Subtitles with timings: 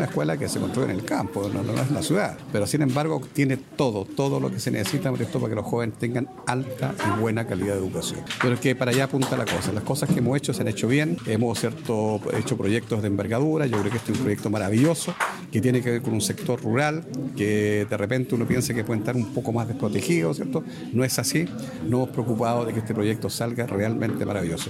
[0.00, 2.66] Una escuela que se construye en el campo, no, no es en la ciudad, pero
[2.66, 6.94] sin embargo tiene todo, todo lo que se necesita para que los jóvenes tengan alta
[7.06, 8.20] y buena calidad de educación.
[8.40, 9.72] Pero es que para allá apunta la cosa.
[9.74, 13.66] Las cosas que hemos hecho se han hecho bien, hemos cierto, hecho proyectos de envergadura,
[13.66, 15.14] yo creo que este es un proyecto maravilloso
[15.52, 17.04] que tiene que ver con un sector rural
[17.36, 20.64] que de repente uno piensa que puede estar un poco más desprotegido, ¿cierto?
[20.92, 21.44] No es así,
[21.86, 24.68] no hemos preocupado de que este proyecto salga realmente maravilloso.